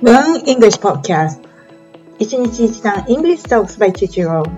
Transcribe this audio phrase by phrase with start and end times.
[0.00, 1.40] Learn English Podcast
[2.20, 4.48] 一日一単 English Talks by Chichiro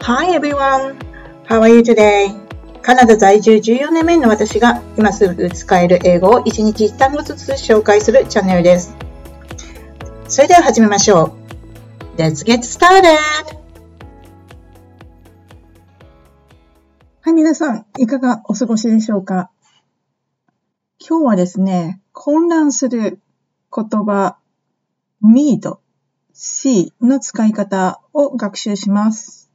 [0.00, 0.96] Hi everyone!
[1.46, 2.34] How are you today?
[2.82, 8.92] カナダ在住14年目の私が今すぐ使える英語を一日一単語ずつ紹介するチャンネルです。
[10.26, 11.36] それでは始めましょ
[12.16, 12.20] う。
[12.20, 13.04] Let's get started!
[17.20, 19.52] はい、皆さん、いかがお過ごしでしょうか
[20.98, 23.20] 今日はですね、混乱する
[23.74, 24.36] 言葉
[25.22, 25.78] need,
[26.32, 29.50] see の使い方を学習します。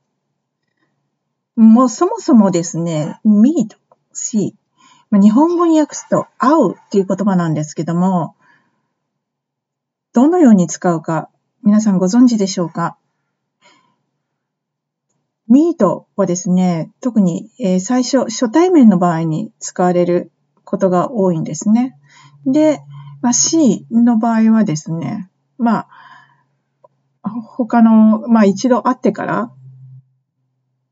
[1.55, 3.77] もうそもそもですね、meet,
[4.13, 4.53] see。
[5.11, 8.35] 日本語に訳すと会うっていう言葉なんですけども、
[10.13, 11.29] どのように使うか
[11.63, 12.97] 皆さんご存知でしょうか
[15.49, 20.31] ？meet はですね、特に、最初、初対面の場合に使われる
[20.63, 21.97] ことが多いんですね。
[22.45, 22.81] で、
[23.21, 25.87] まあ、C の場合はですね、まあ、
[27.21, 29.51] 他の、まあ一度会ってから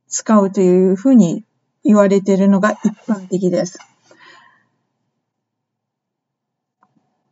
[0.08, 1.46] 使うというふうに
[1.84, 3.80] 言われているのが一般的です。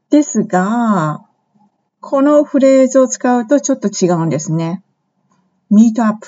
[0.09, 1.25] ですが、
[1.99, 4.83] このフレーズを使うとちょっと違うんですね。
[5.71, 6.25] meet up。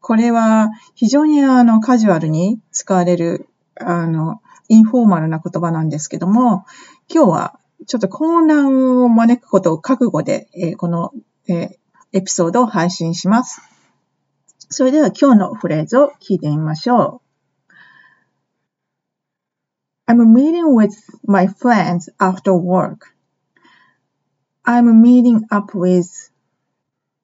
[0.00, 3.48] これは非常にあのカジュアルに使われる
[3.80, 6.64] あのインフォーマルな言葉なんですけども、
[7.08, 11.12] 今日はちょっと混乱を招くことを覚悟で、えー、この、
[11.48, 11.68] えー、
[12.12, 13.60] エピソードを配信します。
[14.70, 17.24] それでは今日のフレーズを聞いてみましょう。
[20.06, 20.92] I'm meeting with
[21.26, 23.14] my friends after work.
[24.64, 26.30] I'm meeting up with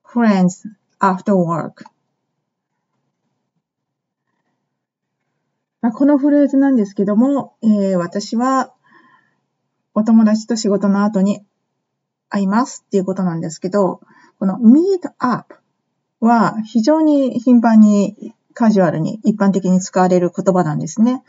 [0.05, 0.67] friends
[1.01, 1.85] after work.
[5.95, 8.75] このフレーズなんですけども、えー、私は
[9.95, 11.45] お友達と仕事の後に
[12.29, 14.01] 会いますっていうことなんですけど、
[14.39, 15.57] この meet up
[16.21, 21.23] は非常に頻繁にカジュアルに一般的に使われる言葉なんですね。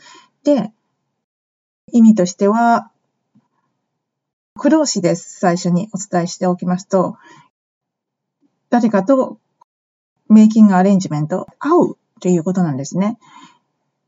[0.44, 0.72] で、
[1.92, 2.92] 意味としては、
[4.56, 5.40] 駆動詞です。
[5.40, 7.18] 最初にお伝えしておきますと、
[8.70, 9.40] 誰かと
[10.30, 13.18] メイキングアレンジメント、会うということなんですね。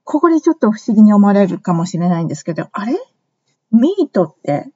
[0.03, 2.97] ここでちょっと不思議に思われるかもしれないんですけど、あれ？
[3.73, 4.69] ミートって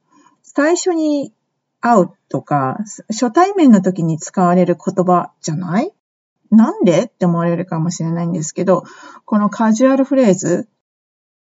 [0.43, 1.31] 最初に
[1.79, 5.91] 会うとか、初対面の時に使われる言葉じゃない？
[6.49, 7.03] なんで？
[7.03, 8.83] って思われるかもしれないんですけど、
[9.25, 10.67] このカジュアルフレーズ、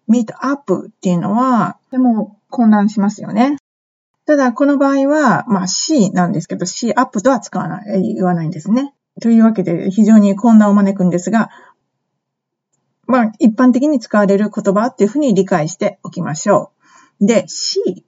[0.09, 3.57] meet up っていうのは、でも混乱しますよね。
[4.27, 8.93] ただ、この場合は、まあ C なんですけど、C up とは使わない、言わないんですね。
[9.23, 11.51] というわけで、非常に混乱を招くんですが、
[13.07, 16.78] まあ、一般的に使われる言葉っていうふうに理解しておきましょう。
[17.21, 18.05] で、C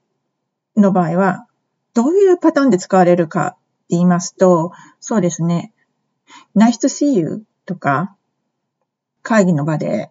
[0.76, 1.46] の場合は、
[1.94, 3.58] どういうパターンで使われるかって
[3.90, 5.72] 言いますと、そうですね。
[6.56, 8.16] nice to see you とか、
[9.22, 10.10] 会議の場で、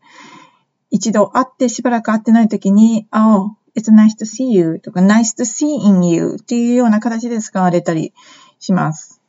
[0.90, 8.14] 一度会ってしばらく会ってないときに、oh, it's nice to see you とか、nice to see in you っていうような形で使われたり
[8.60, 9.22] します。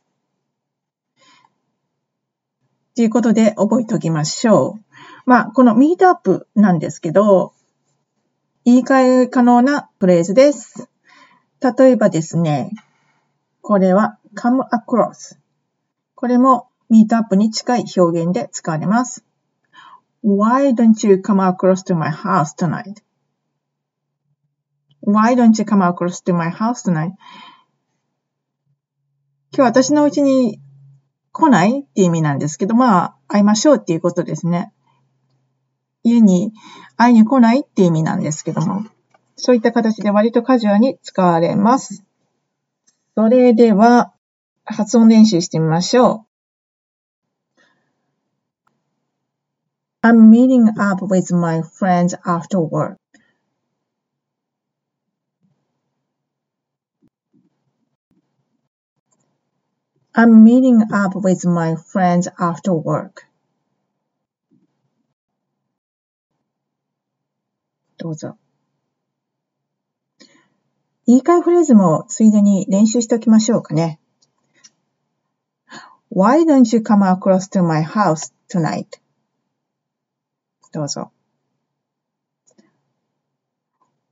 [2.95, 4.83] ということで覚えておきましょう。
[5.25, 7.53] まあ、このミートアップなんですけど、
[8.63, 10.87] 言い換え可能なフレーズです。
[11.77, 12.71] 例えばですね、
[13.61, 15.37] これは come across。
[16.15, 19.25] これも meet up に近い表現で使われます。
[20.23, 26.87] Why don't you come across to my house tonight?Why don't you come across to my house
[26.87, 27.13] tonight?
[29.53, 30.61] 今日私のうちに
[31.31, 34.71] 来ないっていう意味なんですけど、まあ、会いましょうっていうことですね。
[36.03, 36.53] 家に
[36.97, 38.85] 会いに来ないっていう意味なんですけども、
[39.35, 42.03] そういった形で割とカジュアルに使われます。
[43.15, 44.13] それでは、
[44.65, 46.25] 発音練習してみましょ
[50.03, 50.07] う。
[50.07, 52.97] I'm meeting up with my friends after work.
[60.13, 63.30] I'm meeting up with my friends after work.
[68.01, 68.35] どうぞ。
[71.05, 73.99] 言い換えフレーズもついでに練習しておきましょうかね。
[76.11, 78.87] Why don't you come across to my house tonight?
[80.71, 81.11] どうぞ。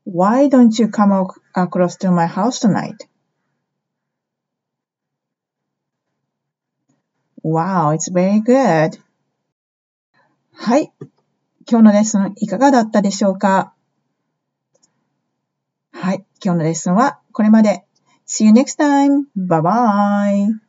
[0.05, 1.25] Why don't you come
[1.55, 3.07] across to my house tonight?
[7.43, 8.99] Wow, it's very good.
[10.53, 10.91] はい。
[11.67, 13.73] 今日のレッスンいかがだったでしょうか。
[16.43, 17.85] 今日のレッスンはこれまで。
[18.27, 19.25] See you next time.
[19.35, 20.68] Bye bye.